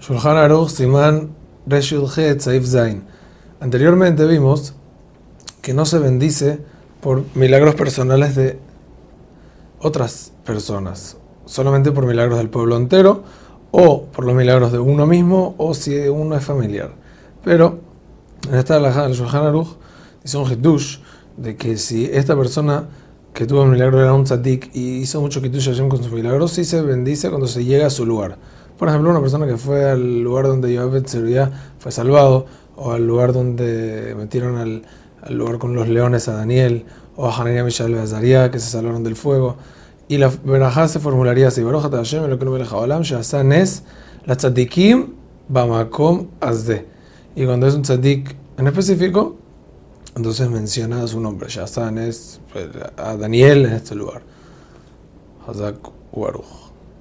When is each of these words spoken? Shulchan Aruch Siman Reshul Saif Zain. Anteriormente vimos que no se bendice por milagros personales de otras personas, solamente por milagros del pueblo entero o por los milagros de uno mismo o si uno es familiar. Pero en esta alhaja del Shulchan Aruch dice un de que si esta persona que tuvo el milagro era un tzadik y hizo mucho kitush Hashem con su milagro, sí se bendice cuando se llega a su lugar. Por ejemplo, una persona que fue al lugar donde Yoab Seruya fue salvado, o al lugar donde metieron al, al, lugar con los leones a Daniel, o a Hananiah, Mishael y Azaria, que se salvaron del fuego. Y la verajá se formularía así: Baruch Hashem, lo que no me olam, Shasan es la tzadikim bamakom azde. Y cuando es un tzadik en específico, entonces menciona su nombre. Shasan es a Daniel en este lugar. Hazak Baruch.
Shulchan 0.00 0.38
Aruch 0.38 0.70
Siman 0.70 1.28
Reshul 1.66 2.08
Saif 2.08 2.64
Zain. 2.64 3.02
Anteriormente 3.60 4.24
vimos 4.24 4.72
que 5.60 5.74
no 5.74 5.84
se 5.84 5.98
bendice 5.98 6.58
por 7.02 7.24
milagros 7.34 7.74
personales 7.74 8.34
de 8.34 8.58
otras 9.78 10.32
personas, 10.46 11.18
solamente 11.44 11.92
por 11.92 12.06
milagros 12.06 12.38
del 12.38 12.48
pueblo 12.48 12.78
entero 12.78 13.24
o 13.72 14.04
por 14.04 14.24
los 14.24 14.34
milagros 14.34 14.72
de 14.72 14.78
uno 14.78 15.06
mismo 15.06 15.54
o 15.58 15.74
si 15.74 15.94
uno 16.08 16.34
es 16.34 16.44
familiar. 16.44 16.92
Pero 17.44 17.80
en 18.48 18.54
esta 18.54 18.76
alhaja 18.76 19.02
del 19.02 19.12
Shulchan 19.12 19.44
Aruch 19.44 19.76
dice 20.22 20.38
un 20.38 20.48
de 21.36 21.56
que 21.56 21.76
si 21.76 22.06
esta 22.06 22.34
persona 22.36 22.88
que 23.34 23.46
tuvo 23.46 23.64
el 23.64 23.68
milagro 23.68 24.00
era 24.00 24.14
un 24.14 24.24
tzadik 24.24 24.74
y 24.74 24.96
hizo 24.96 25.20
mucho 25.20 25.42
kitush 25.42 25.66
Hashem 25.66 25.90
con 25.90 26.02
su 26.02 26.10
milagro, 26.10 26.48
sí 26.48 26.64
se 26.64 26.80
bendice 26.80 27.28
cuando 27.28 27.46
se 27.46 27.66
llega 27.66 27.86
a 27.86 27.90
su 27.90 28.06
lugar. 28.06 28.38
Por 28.80 28.88
ejemplo, 28.88 29.10
una 29.10 29.20
persona 29.20 29.46
que 29.46 29.58
fue 29.58 29.90
al 29.90 30.22
lugar 30.22 30.46
donde 30.46 30.72
Yoab 30.72 31.06
Seruya 31.06 31.50
fue 31.78 31.92
salvado, 31.92 32.46
o 32.76 32.92
al 32.92 33.06
lugar 33.06 33.34
donde 33.34 34.14
metieron 34.16 34.56
al, 34.56 34.86
al, 35.20 35.34
lugar 35.34 35.58
con 35.58 35.74
los 35.74 35.86
leones 35.86 36.28
a 36.28 36.32
Daniel, 36.32 36.86
o 37.14 37.28
a 37.28 37.36
Hananiah, 37.36 37.62
Mishael 37.62 37.90
y 37.90 37.98
Azaria, 37.98 38.50
que 38.50 38.58
se 38.58 38.70
salvaron 38.70 39.04
del 39.04 39.16
fuego. 39.16 39.56
Y 40.08 40.16
la 40.16 40.32
verajá 40.44 40.88
se 40.88 40.98
formularía 40.98 41.48
así: 41.48 41.62
Baruch 41.62 41.90
Hashem, 41.90 42.24
lo 42.24 42.38
que 42.38 42.46
no 42.46 42.52
me 42.52 42.62
olam, 42.62 43.02
Shasan 43.02 43.52
es 43.52 43.82
la 44.24 44.36
tzadikim 44.36 45.08
bamakom 45.46 46.28
azde. 46.40 46.86
Y 47.36 47.44
cuando 47.44 47.66
es 47.66 47.74
un 47.74 47.82
tzadik 47.82 48.34
en 48.56 48.66
específico, 48.66 49.36
entonces 50.16 50.48
menciona 50.48 51.06
su 51.06 51.20
nombre. 51.20 51.50
Shasan 51.50 51.98
es 51.98 52.40
a 52.96 53.14
Daniel 53.18 53.66
en 53.66 53.72
este 53.74 53.94
lugar. 53.94 54.22
Hazak 55.46 55.76
Baruch. 56.16 56.70